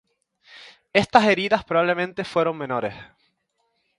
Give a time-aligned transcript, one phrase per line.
[0.93, 2.95] Estas heridas probablemente fueron menores.